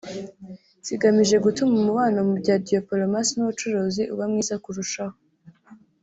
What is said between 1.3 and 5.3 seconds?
gutuma umubano mu bya diopolomasi n’ ubucuruzi uba mwiza kurushaho